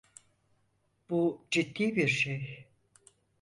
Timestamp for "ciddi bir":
1.51-2.07